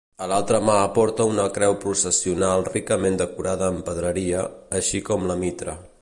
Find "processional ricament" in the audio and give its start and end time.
1.83-3.21